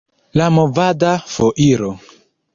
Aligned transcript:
La 0.39 0.47
movada 0.55 1.11
foiro. 1.35 1.93